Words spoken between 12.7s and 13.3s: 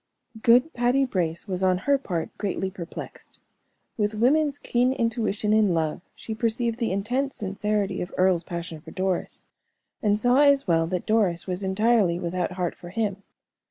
for him.